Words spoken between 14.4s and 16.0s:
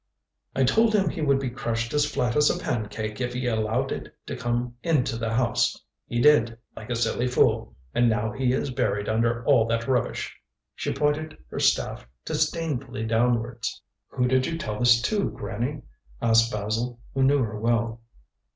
you tell this to, Granny?"